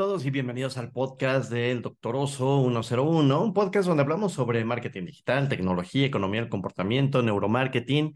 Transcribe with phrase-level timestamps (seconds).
[0.00, 5.04] todos y bienvenidos al podcast del Doctor Oso 101, un podcast donde hablamos sobre marketing
[5.04, 8.14] digital, tecnología, economía del comportamiento, neuromarketing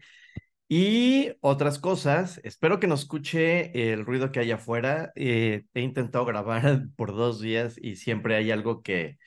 [0.67, 2.41] y otras cosas.
[2.43, 5.11] Espero que nos escuche el ruido que hay afuera.
[5.15, 9.19] Eh, he intentado grabar por dos días y siempre hay algo que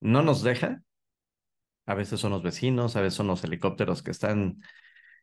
[0.00, 0.80] no nos deja.
[1.84, 4.62] A veces son los vecinos, a veces son los helicópteros que están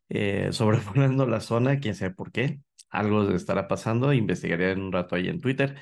[0.10, 2.62] eh, sobrevolando la zona, quién sabe por qué.
[2.92, 5.80] Algo estará pasando, investigaré en un rato ahí en Twitter.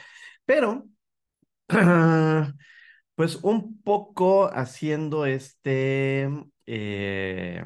[0.49, 0.89] Pero,
[3.15, 6.27] pues un poco haciendo este,
[6.65, 7.63] eh,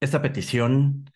[0.00, 1.10] esta petición,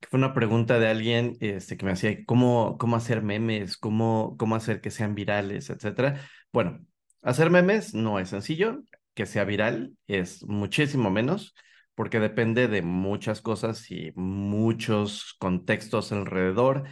[0.00, 4.36] que fue una pregunta de alguien este, que me hacía cómo, cómo hacer memes, cómo,
[4.38, 6.20] cómo hacer que sean virales, etcétera.
[6.52, 6.86] Bueno,
[7.22, 8.82] hacer memes no es sencillo,
[9.14, 11.54] que sea viral es muchísimo menos
[11.94, 16.84] porque depende de muchas cosas y muchos contextos alrededor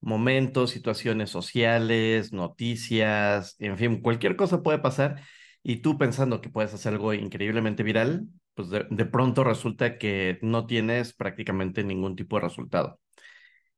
[0.00, 5.22] momentos, situaciones sociales, noticias, en fin, cualquier cosa puede pasar
[5.62, 10.66] y tú pensando que puedes hacer algo increíblemente viral, pues de, pronto resulta que no
[10.66, 13.00] tienes prácticamente ningún tipo de resultado.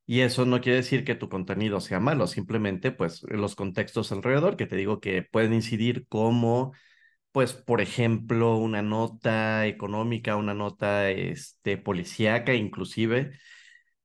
[0.06, 4.56] Y eso no quiere decir que tu contenido sea malo, simplemente pues los contextos alrededor
[4.56, 6.72] que te digo que pueden incidir como
[7.32, 13.32] pues por ejemplo una nota económica, una nota este policíaca inclusive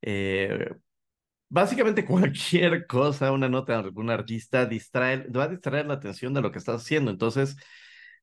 [0.02, 0.76] eh,
[1.50, 6.42] Básicamente cualquier cosa, una nota de algún artista distrae, va a distraer la atención de
[6.42, 7.12] lo que estás haciendo.
[7.12, 7.56] Entonces,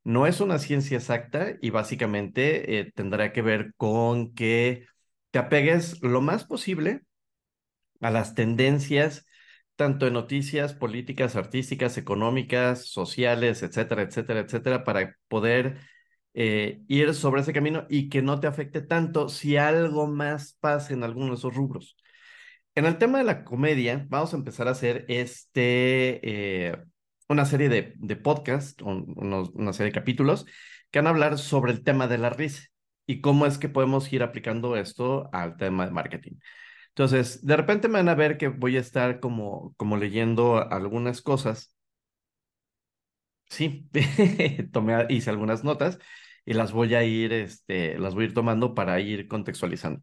[0.04, 4.86] no es una ciencia exacta y básicamente eh, tendrá que ver con que
[5.30, 7.02] te apegues lo más posible
[8.00, 9.26] a las tendencias,
[9.76, 15.78] tanto en noticias, políticas, artísticas, económicas, sociales, etcétera, etcétera, etcétera, para poder
[16.34, 20.92] eh, ir sobre ese camino y que no te afecte tanto si algo más pasa
[20.94, 21.96] en alguno de esos rubros.
[22.74, 26.76] En el tema de la comedia, vamos a empezar a hacer este, eh,
[27.28, 30.44] una serie de, de podcasts, una serie de capítulos
[30.90, 32.64] que van a hablar sobre el tema de la risa
[33.06, 36.32] y cómo es que podemos ir aplicando esto al tema de marketing.
[36.90, 41.22] Entonces, de repente me van a ver que voy a estar como, como leyendo algunas
[41.22, 41.74] cosas.
[43.48, 43.88] Sí,
[44.72, 45.98] tomé, hice algunas notas
[46.44, 50.02] y las voy a ir, este, las voy a ir tomando para ir contextualizando.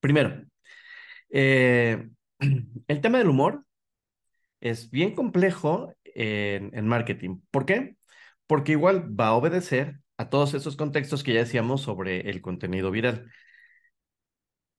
[0.00, 0.44] Primero,
[1.30, 2.08] eh,
[2.88, 3.64] el tema del humor
[4.60, 7.40] es bien complejo en, marketing.
[7.50, 7.96] ¿Por qué?
[8.46, 12.90] Porque igual va a obedecer a todos esos contextos que ya decíamos sobre el contenido
[12.90, 13.30] viral.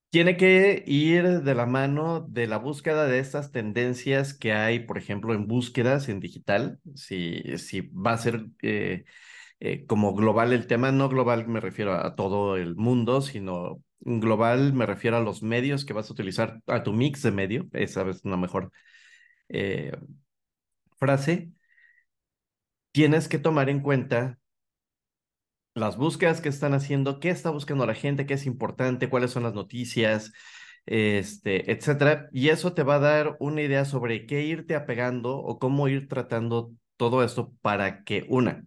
[0.10, 4.98] Tiene que ir de la mano de la búsqueda de estas tendencias que hay, por
[4.98, 9.04] ejemplo, en búsquedas en digital, si, si va a ser eh,
[9.60, 14.74] eh, como global el tema, no global me refiero a todo el mundo, sino global
[14.74, 18.08] me refiero a los medios que vas a utilizar, a tu mix de medio, esa
[18.10, 18.72] es una mejor
[19.50, 19.92] eh,
[20.98, 21.52] frase.
[22.92, 24.40] Tienes que tomar en cuenta
[25.74, 29.44] las búsquedas que están haciendo, qué está buscando la gente, qué es importante, cuáles son
[29.44, 30.32] las noticias,
[30.86, 32.30] este, etcétera.
[32.32, 36.08] Y eso te va a dar una idea sobre qué irte apegando o cómo ir
[36.08, 38.66] tratando todo esto para que una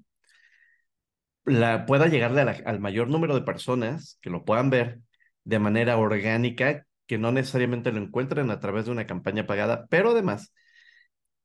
[1.49, 5.00] la, pueda llegarle al mayor número de personas que lo puedan ver
[5.44, 10.10] de manera orgánica, que no necesariamente lo encuentren a través de una campaña pagada, pero
[10.10, 10.53] además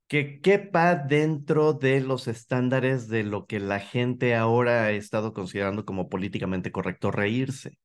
[0.08, 5.86] que quepa dentro de los estándares de lo que la gente ahora ha estado considerando
[5.86, 7.78] como políticamente correcto reírse.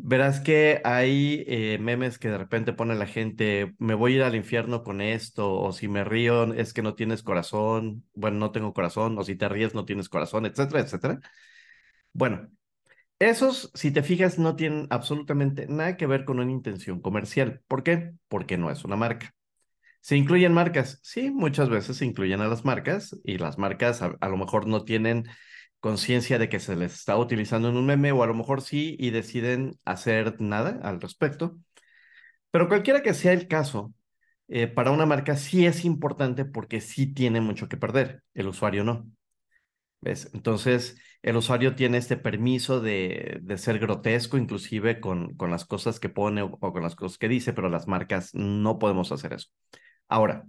[0.00, 4.22] Verás que hay eh, memes que de repente pone la gente, me voy a ir
[4.22, 8.52] al infierno con esto, o si me río es que no tienes corazón, bueno, no
[8.52, 11.18] tengo corazón, o si te ríes no tienes corazón, etcétera, etcétera.
[12.12, 12.50] Bueno,
[13.18, 17.62] esos, si te fijas, no tienen absolutamente nada que ver con una intención comercial.
[17.66, 18.12] ¿Por qué?
[18.28, 19.34] Porque no es una marca.
[20.00, 21.00] ¿Se incluyen marcas?
[21.02, 24.84] Sí, muchas veces se incluyen a las marcas y las marcas a, lo mejor no
[24.84, 25.26] tienen
[25.80, 28.96] conciencia de que se les está utilizando en un meme o a lo mejor sí
[28.98, 31.58] y deciden hacer nada al respecto.
[32.50, 33.92] Pero cualquiera que sea el caso,
[34.48, 38.84] eh, para una marca sí es importante porque sí tiene mucho que perder, el usuario
[38.84, 39.10] no.
[40.00, 40.30] ¿Ves?
[40.32, 46.00] Entonces, el usuario tiene este permiso de, de ser grotesco, inclusive con, con, las cosas
[46.00, 49.48] que pone o, con las cosas que dice, pero las marcas no podemos hacer eso.
[50.08, 50.46] Ahora,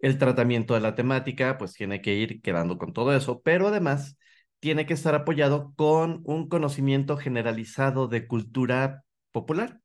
[0.00, 4.18] el tratamiento de la temática, pues tiene que ir quedando con todo eso, pero además
[4.58, 9.80] tiene que estar apoyado con un conocimiento generalizado de cultura popular.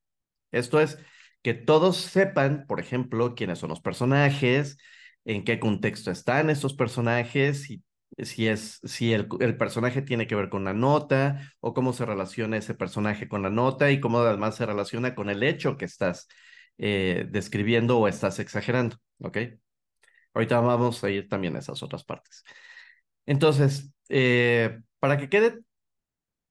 [0.51, 0.99] Esto es,
[1.45, 4.77] que todos sepan, por ejemplo, quiénes son los personajes,
[5.25, 7.83] en qué contexto están estos personajes y
[8.17, 12.05] si es si el, el, personaje tiene que ver con la nota o cómo se
[12.05, 15.85] relaciona ese personaje con la nota y cómo además se relaciona con el hecho que
[15.85, 16.27] estás
[16.77, 19.37] eh, describiendo o estás exagerando, ¿ok?
[20.33, 22.43] Ahorita vamos a ir también a esas otras partes.
[23.25, 25.61] Entonces, eh, para que quede,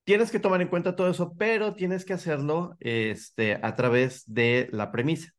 [0.05, 4.69] tienes que tomar en cuenta todo eso, pero tienes que hacerlo este, a través de
[4.73, 5.33] la premisa.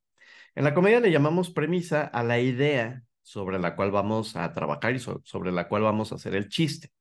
[0.55, 4.95] En la comedia le llamamos premisa a la idea sobre la cual vamos a trabajar
[4.95, 6.91] y sobre la cual vamos a hacer el chiste.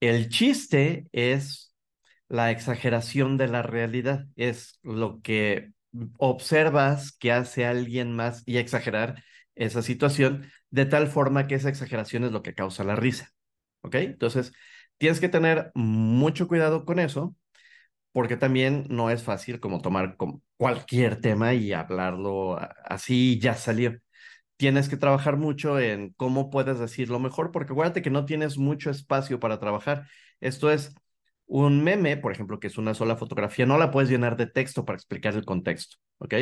[0.00, 1.74] El chiste es
[2.28, 5.72] la exageración de la realidad, es lo que
[6.18, 12.24] observas que hace alguien más y exagerar esa situación de tal forma que esa exageración
[12.24, 13.30] es lo que causa la risa.
[13.82, 13.96] ¿Ok?
[13.96, 14.52] Entonces,
[14.98, 17.36] tienes que tener mucho cuidado con eso,
[18.12, 20.16] porque también no es fácil como tomar
[20.56, 24.00] cualquier tema y hablarlo así ya salió.
[24.64, 28.88] Tienes que trabajar mucho en cómo puedes decirlo mejor, porque acuérdate que no tienes mucho
[28.88, 30.08] espacio para trabajar.
[30.40, 30.94] Esto es
[31.44, 34.86] un meme, por ejemplo, que es una sola fotografía, no la puedes llenar de texto
[34.86, 36.34] para explicar el contexto, ¿ok?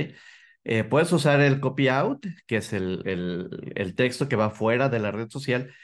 [0.63, 4.89] Eh, puedes usar el copy out, que es el, el, el, texto que va fuera
[4.89, 5.75] de la red social,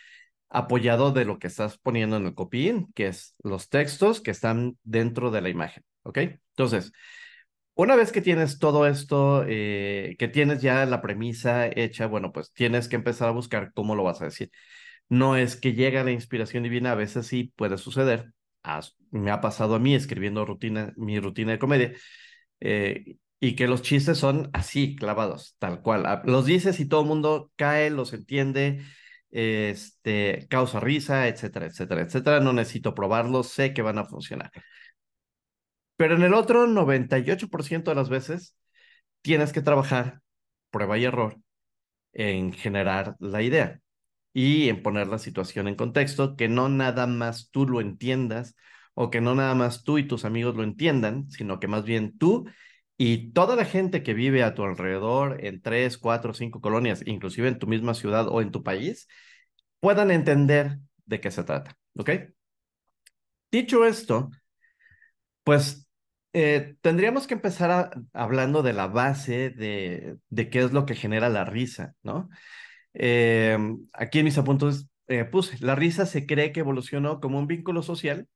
[0.48, 4.30] apoyado de lo que estás poniendo en el copy in, que es los textos que
[4.30, 6.18] están dentro de la imagen, ¿ok?
[6.50, 6.92] Entonces,
[7.78, 12.52] una vez que tienes todo esto, eh, que tienes ya la premisa hecha, bueno, pues
[12.52, 14.50] tienes que empezar a buscar cómo lo vas a decir.
[15.08, 18.32] No es que llega la inspiración divina, a veces sí puede suceder.
[19.10, 21.92] me ha pasado a mí escribiendo rutina, mi rutina de comedia.
[22.60, 26.06] Eh, y que los chistes son así, clavados, tal cual.
[26.06, 28.82] Ah, los dices y todo el mundo cae, los entiende,
[29.30, 32.40] este, causa risa, etcétera, etcétera, etcétera.
[32.40, 34.50] No necesito probarlos, sé que van a funcionar.
[35.98, 38.56] Pero en el otro 98% de las veces
[39.22, 40.20] tienes que trabajar
[40.70, 41.38] prueba y error
[42.12, 43.80] en generar la idea
[44.34, 48.56] y en poner la situación en contexto, que no nada más tú lo entiendas
[48.94, 52.18] o que no nada más tú y tus amigos lo entiendan, sino que más bien
[52.18, 52.46] tú
[52.96, 57.48] y toda la gente que vive a tu alrededor en tres, cuatro, cinco colonias, inclusive
[57.48, 59.08] en tu misma ciudad o en tu país,
[59.80, 61.76] puedan entender de qué se trata.
[61.96, 62.10] ¿Ok?
[63.50, 64.30] Dicho esto,
[65.44, 65.87] pues
[66.40, 70.18] eh, tendríamos que empezar hablando de la base de,
[70.52, 72.30] qué es lo que genera la risa, ¿no?
[72.94, 73.58] Eh,
[73.92, 77.82] aquí en mis apuntes eh, puse, la risa se cree que evolucionó como un vínculo
[77.82, 78.28] social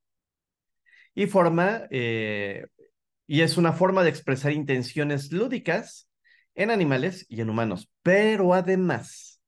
[1.15, 6.09] y forma y es una forma de expresar intenciones lúdicas
[6.57, 7.89] en animales y en humanos.
[8.03, 9.41] Pero además,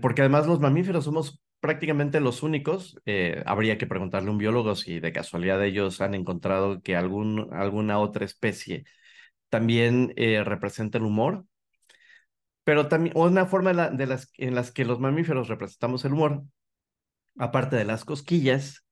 [0.00, 4.76] porque además los mamíferos somos prácticamente los únicos, eh, habría que preguntarle a un biólogo
[4.76, 8.84] si de casualidad ellos han encontrado que algún, alguna otra especie
[9.48, 11.44] también eh, representa el humor.
[12.62, 16.44] Pero también una forma de las, en las que los mamíferos representamos el humor,
[17.36, 18.84] aparte de las cosquillas,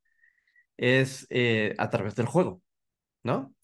[0.76, 1.28] es
[1.78, 2.60] a través del juego,
[3.22, 3.54] ¿no?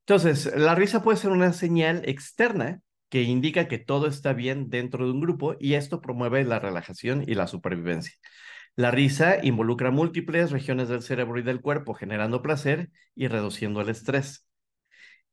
[0.00, 5.06] Entonces, la risa puede ser una señal externa que indica que todo está bien dentro
[5.06, 8.14] de un grupo y esto promueve la relajación y la supervivencia.
[8.76, 13.88] La risa involucra múltiples regiones del cerebro y del cuerpo, generando placer y reduciendo el
[13.88, 14.46] estrés.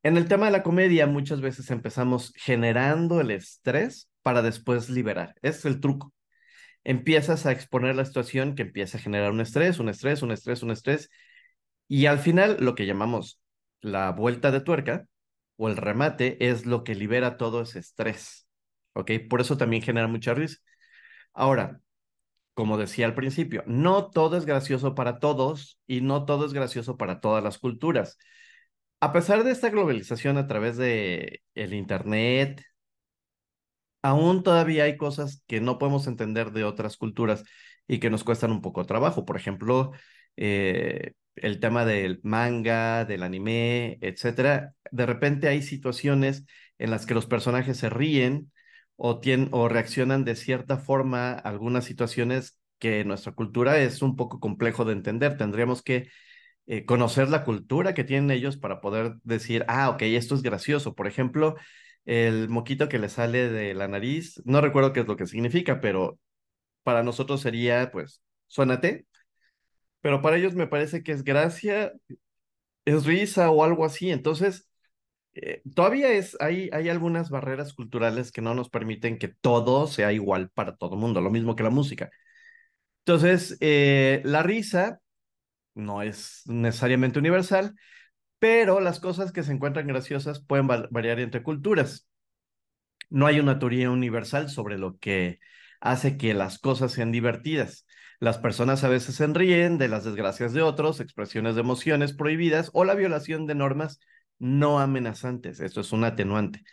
[0.03, 5.35] En el tema de la comedia, muchas veces empezamos generando el estrés para después liberar.
[5.41, 6.13] Es el truco.
[6.83, 10.63] Empiezas a exponer la situación que empieza a generar un estrés, un estrés, un estrés,
[10.63, 11.09] un estrés.
[11.87, 13.41] Y al final, lo que llamamos
[13.81, 15.05] la vuelta de tuerca
[15.57, 18.47] o el remate es lo que libera todo ese estrés.
[18.93, 19.11] ¿Ok?
[19.29, 20.57] Por eso también genera mucha risa.
[21.33, 21.81] Ahora,
[22.55, 26.97] como decía al principio, no todo es gracioso para todos y no todo es gracioso
[26.97, 28.17] para todas las culturas.
[29.01, 32.63] A pesar de esta globalización a través de el internet,
[34.01, 37.43] aún todavía hay cosas que no podemos entender de otras culturas
[37.87, 39.25] y que nos cuestan un poco trabajo.
[39.25, 39.91] Por ejemplo,
[40.37, 46.45] eh, el tema del manga, del anime, etcétera, de repente hay situaciones
[46.77, 48.51] en las que los personajes se ríen
[48.97, 49.19] o,
[49.69, 54.85] reaccionan de cierta forma a algunas situaciones que en nuestra cultura es un poco complejo
[54.85, 55.37] de entender.
[55.37, 56.09] Tendríamos que
[56.67, 60.95] eh, conocer la cultura que tienen ellos para poder decir, ah, ok, esto es gracioso.
[60.95, 61.55] Por ejemplo,
[62.05, 65.81] el moquito que le sale de la nariz, no recuerdo qué es lo que significa,
[65.81, 66.19] pero
[66.83, 69.07] para nosotros sería, pues, suénate
[70.05, 71.91] pero para ellos me parece que es gracia,
[72.85, 74.11] es risa o algo así.
[74.11, 74.69] Entonces,
[75.33, 80.13] eh, todavía es, hay, hay algunas barreras culturales que no nos permiten que todo sea
[80.13, 82.11] igual para todo el mundo, lo mismo que la música.
[82.99, 85.01] Entonces, eh, la risa
[85.73, 87.73] no es necesariamente universal,
[88.37, 92.07] pero las cosas que se encuentran graciosas pueden variar entre culturas.
[93.09, 95.39] No hay una teoría universal sobre lo que
[95.81, 97.85] hace que las cosas sean divertidas.
[98.19, 102.69] Las personas a veces se ríen de las desgracias de otros, expresiones de emociones prohibidas
[102.73, 103.99] o la violación de normas
[104.39, 105.59] no amenazantes.
[105.59, 106.63] Esto es un atenuante.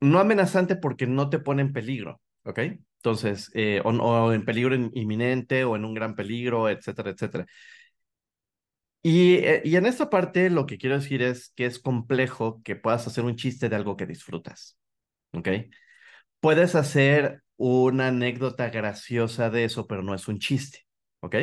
[0.00, 2.60] No amenazante porque no te pone en peligro, ¿ok?
[2.98, 7.46] Entonces, eh, o, en peligro inminente o en un gran peligro, etcétera, etcétera.
[9.02, 12.76] Y, eh, y en esta parte lo que quiero decir es que es complejo que
[12.76, 14.76] puedas hacer un chiste de algo que disfrutas,
[15.32, 15.48] ¿ok?
[16.40, 20.86] Puedes hacer una anécdota graciosa de eso, pero no es un chiste,
[21.20, 21.36] ¿ok?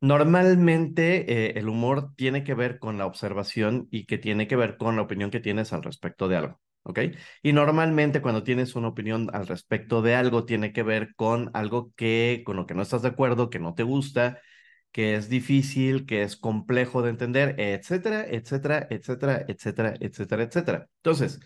[0.00, 4.76] Normalmente eh, el humor tiene que ver con la observación y que tiene que ver
[4.76, 6.98] con la opinión que tienes al respecto de algo, ¿ok?
[7.42, 11.92] Y normalmente cuando tienes una opinión al respecto de algo, tiene que ver con algo
[11.96, 14.40] que, con lo que no estás de acuerdo, que no te gusta,
[14.92, 20.88] que es difícil, que es complejo de entender, etcétera, etcétera, etcétera, etcétera, etcétera, etcétera.
[20.98, 21.40] Entonces,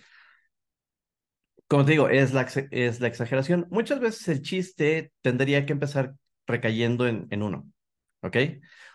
[1.69, 3.67] como te digo, es la, es la exageración.
[3.71, 6.15] Muchas veces el chiste tendría que empezar
[6.47, 7.67] recayendo en, en uno.
[8.23, 8.37] ¿ok?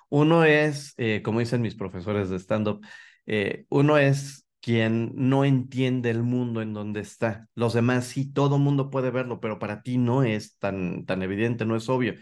[0.10, 2.86] Uno es, eh, como dicen mis profesores de stand-up,
[3.26, 7.48] eh, uno es quien no entiende el mundo en donde está.
[7.56, 11.66] Los demás sí, todo mundo puede verlo, pero para ti no es tan, tan evidente,
[11.66, 12.16] no es obvio.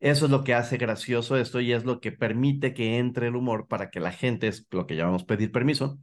[0.00, 3.36] Eso es lo que hace gracioso esto y es lo que permite que entre el
[3.36, 5.98] humor para que la gente, es lo que llamamos pedir permiso,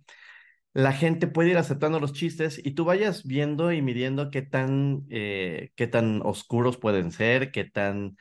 [0.74, 5.06] la gente puede ir aceptando los chistes y tú vayas viendo y midiendo qué tan,
[5.10, 8.18] eh, qué tan oscuros pueden ser, qué tan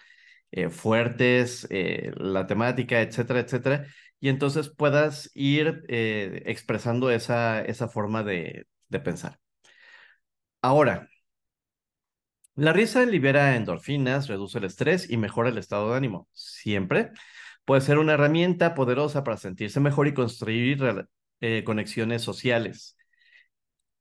[0.52, 3.87] eh, fuertes, eh, la temática, etcétera, etcétera,
[4.21, 9.38] y entonces puedas ir expresando esa, esa forma de, de pensar.
[10.62, 11.09] Ahora,
[12.54, 16.28] la risa libera endorfinas, reduce el estrés y mejora el estado de ánimo.
[16.32, 17.11] Siempre
[17.64, 21.06] puede ser una herramienta poderosa para sentirse mejor y construir
[21.65, 22.97] conexiones sociales.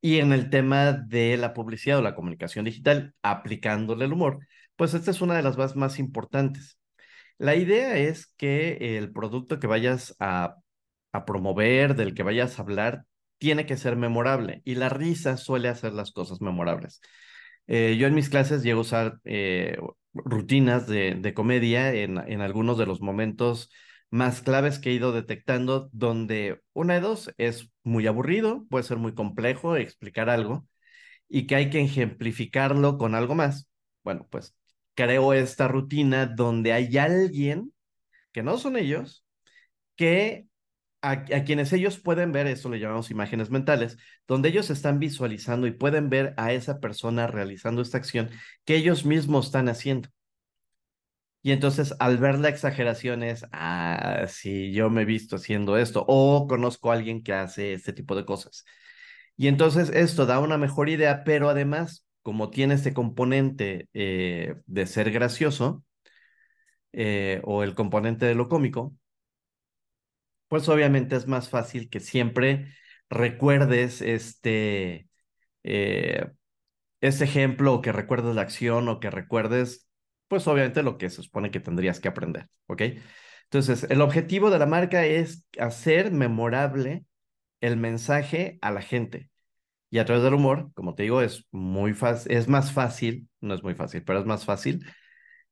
[0.02, 4.40] Y en el tema de la publicidad o la comunicación digital, aplicándole el humor,
[4.76, 6.80] pues esta es una de las más, más importantes.
[7.38, 10.58] La idea es que el producto que vayas a,
[11.12, 13.06] a promover, del que vayas a hablar,
[13.38, 17.02] tiene que ser memorable y la risa suele hacer las cosas memorables.
[17.68, 19.78] Eh, yo en mis clases llego a usar eh,
[20.14, 23.72] rutinas de, de comedia en, en, algunos de los momentos
[24.12, 28.98] más claves que he ido detectando, donde una de dos es muy aburrido, puede ser
[28.98, 30.68] muy complejo explicar algo
[31.30, 33.70] y que hay que ejemplificarlo con algo más.
[34.04, 34.56] Bueno, pues
[34.96, 37.74] creo esta rutina donde hay alguien
[38.34, 39.26] que no son ellos,
[39.96, 40.48] que
[41.02, 45.68] a, a, quienes ellos pueden ver, eso le llamamos imágenes mentales, donde ellos están visualizando
[45.68, 48.30] y pueden ver a esa persona realizando esta acción
[48.66, 50.10] que ellos mismos están haciendo.
[51.44, 56.06] Y entonces al ver la exageración es, ah, sí, yo me he visto haciendo esto
[56.08, 58.66] o conozco a alguien que hace este tipo de cosas.
[59.38, 64.86] Y entonces esto da una mejor idea, pero además como tiene este componente eh, de
[64.88, 65.84] ser gracioso
[66.94, 68.94] eh, o el componente de lo cómico,
[70.48, 72.74] pues obviamente es más fácil que siempre
[73.10, 75.08] recuerdes este,
[75.64, 76.32] eh,
[77.02, 79.88] este ejemplo o que recuerdes la acción o que recuerdes,
[80.32, 82.84] pues obviamente lo que se supone que tendrías que aprender, ¿ok?
[83.44, 87.04] Entonces, el objetivo de la marca es hacer memorable
[87.60, 89.30] el mensaje a la gente.
[89.90, 93.54] Y a través del humor, como te digo, es muy fácil, es más fácil, no
[93.56, 94.86] es muy fácil, pero es más fácil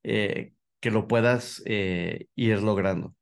[0.03, 3.13] eh, que lo puedas eh, ir logrando.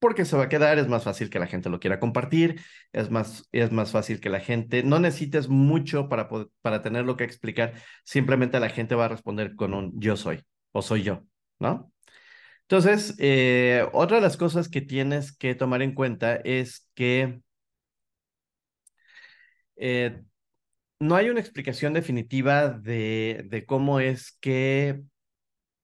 [0.00, 2.60] Porque se va a quedar, es más fácil que la gente lo quiera compartir,
[2.92, 6.28] es más, es más fácil que la gente, no necesites mucho para,
[6.60, 7.72] para tener lo que explicar,
[8.04, 11.24] simplemente la gente va a responder con un yo soy o soy yo,
[11.58, 11.92] ¿no?
[12.62, 17.40] Entonces, eh, otra de las cosas que tienes que tomar en cuenta es que
[19.76, 20.22] eh,
[21.00, 25.02] no hay una explicación definitiva de, cómo es que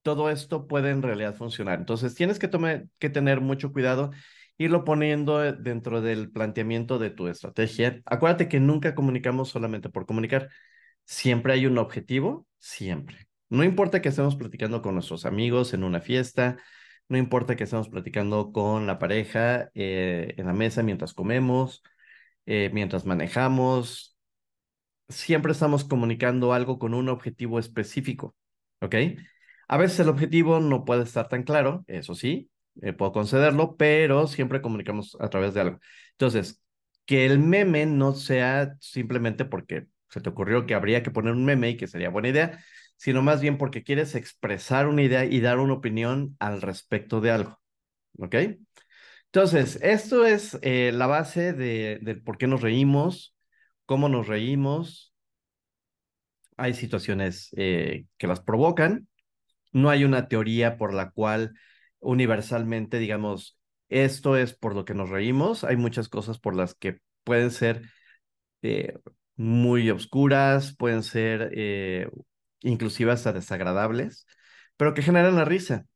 [0.02, 1.78] todo esto puede en realidad funcionar.
[1.80, 4.12] Entonces, tienes que tener mucho cuidado,
[4.58, 8.02] irlo poniendo dentro del planteamiento de tu estrategia.
[8.06, 10.50] Acuérdate que nunca comunicamos solamente por comunicar.
[11.04, 13.28] Siempre hay un objetivo, siempre.
[13.54, 16.58] No importa que estemos platicando con nuestros amigos en una fiesta,
[17.08, 21.82] no importa que estemos platicando con la pareja eh, en la mesa mientras comemos,
[22.46, 24.18] eh, mientras manejamos,
[25.08, 28.34] siempre estamos comunicando algo con un objetivo específico,
[28.80, 28.96] ¿ok?
[29.68, 32.50] A veces el objetivo no puede estar tan claro, eso sí,
[32.82, 35.80] eh, puedo concederlo, pero siempre comunicamos a través de algo.
[36.12, 36.60] Entonces,
[37.06, 41.44] que el meme no sea simplemente porque se te ocurrió que habría que poner un
[41.44, 42.60] meme y que sería buena idea,
[42.96, 47.30] sino más bien porque quieres expresar una idea y dar una opinión al respecto de
[47.30, 47.60] algo,
[48.18, 48.36] ¿ok?
[49.34, 53.34] Entonces, esto es eh, la base de, por qué nos reímos,
[53.84, 55.12] cómo nos reímos.
[56.56, 59.08] Hay situaciones eh, que las provocan.
[59.72, 61.54] No hay una teoría por la cual
[61.98, 63.58] universalmente digamos,
[63.88, 65.64] esto es por lo que nos reímos.
[65.64, 67.82] Hay muchas cosas por las que pueden ser
[68.62, 68.96] eh,
[69.34, 71.50] muy oscuras, pueden ser
[72.64, 74.26] inclusive hasta desagradables,
[74.76, 75.86] pero que generan la risa.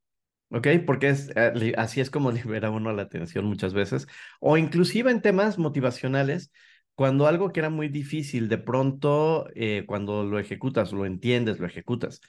[0.51, 0.69] ¿ok?
[0.87, 4.07] Porque es, eh, así es como libera uno la atención muchas veces,
[4.41, 6.51] o inclusive en temas motivacionales,
[6.95, 11.67] cuando algo que era muy difícil, de pronto, eh, cuando lo ejecutas, lo entiendes, lo
[11.67, 12.21] ejecutas,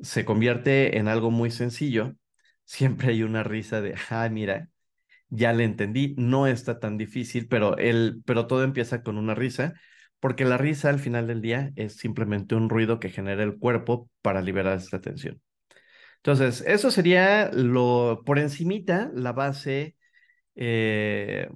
[0.00, 2.14] se convierte en algo muy sencillo,
[2.64, 4.70] siempre hay una risa de, ah, mira,
[5.28, 9.74] ya le entendí, no está tan difícil, pero, el, pero todo empieza con una risa,
[10.20, 14.10] porque la risa al final del día es simplemente un ruido que genera el cuerpo
[14.22, 15.40] para liberar esta tensión.
[16.18, 19.96] Entonces, eso sería lo por encimita, la base
[20.56, 21.48] eh,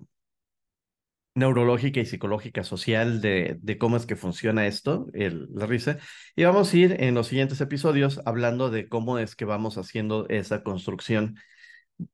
[1.34, 5.98] neurológica y psicológica social de, cómo es que funciona esto, la risa.
[6.36, 10.28] Y vamos a ir en los siguientes episodios hablando de cómo es que vamos haciendo
[10.28, 11.36] esa construcción,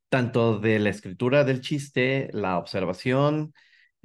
[0.08, 3.52] tanto de la escritura del chiste, la observación,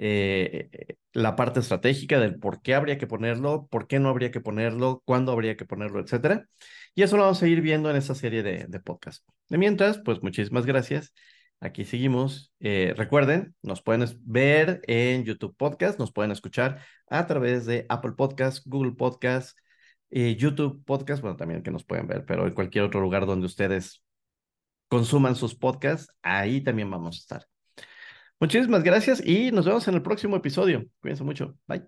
[0.03, 4.41] eh, la parte estratégica del por qué habría que ponerlo, por qué no habría que
[4.41, 6.47] ponerlo, cuándo habría que ponerlo, etcétera.
[6.95, 9.23] Y eso lo vamos a ir viendo en esta serie de, de podcast.
[9.47, 11.13] De mientras, pues muchísimas gracias.
[11.59, 12.51] Aquí seguimos.
[12.59, 18.13] Eh, recuerden, nos pueden ver en YouTube Podcast, nos pueden escuchar a través de Apple
[18.13, 19.55] Podcast, Google Podcast,
[20.09, 23.45] eh, YouTube Podcast, bueno, también que nos pueden ver, pero en cualquier otro lugar donde
[23.45, 24.03] ustedes
[24.89, 27.50] consuman sus podcasts, ahí también vamos a estar.
[28.41, 30.83] Muchísimas gracias y nos vemos en el próximo episodio.
[30.99, 31.55] Cuídense mucho.
[31.67, 31.83] Bye.